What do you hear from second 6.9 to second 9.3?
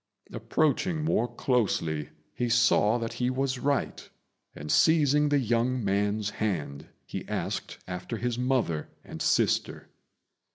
he asked after his mother and